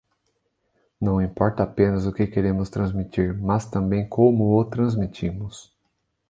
Não 0.99 1.21
importa 1.21 1.61
apenas 1.61 2.07
o 2.07 2.11
que 2.11 2.25
queremos 2.25 2.71
transmitir, 2.71 3.39
mas 3.39 3.67
também 3.69 4.03
como 4.09 4.57
o 4.59 4.65
transmitimos. 4.65 5.71